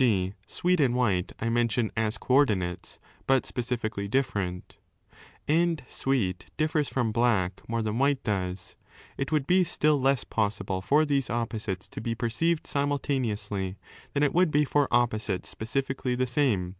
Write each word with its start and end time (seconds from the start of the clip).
ij. 0.00 0.32
sweet 0.46 0.78
and 0.78 0.94
white 0.94 1.32
I 1.40 1.48
mention 1.48 1.90
as 1.96 2.18
co 2.18 2.34
ordinates, 2.34 3.00
but 3.26 3.44
specifically 3.44 4.06
different), 4.06 4.76
and 5.48 5.82
sweet 5.88 6.46
differs 6.56 6.88
from 6.88 7.10
black 7.10 7.68
more 7.68 7.82
than 7.82 7.98
white 7.98 8.22
does, 8.22 8.76
it 9.16 9.32
would 9.32 9.44
be 9.44 9.64
still 9.64 10.00
less 10.00 10.22
possible 10.22 10.80
for 10.80 11.04
these 11.04 11.30
opposites 11.30 11.88
to 11.88 12.00
be 12.00 12.14
perceived 12.14 12.68
simultaneously 12.68 13.76
than 14.14 14.22
it 14.22 14.32
would 14.32 14.52
be 14.52 14.64
for 14.64 14.86
opposites 14.92 15.48
specifically 15.48 16.14
the 16.14 16.28
same. 16.28 16.76